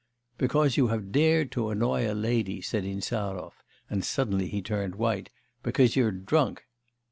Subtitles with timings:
[0.39, 5.29] 'Because you have dared to annoy a lady,' said Insarov, and suddenly he turned white,
[5.61, 6.65] 'because you're drunk.